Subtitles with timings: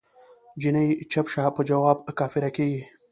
[0.61, 2.81] جینی چپ شه په جواب کافره کیږی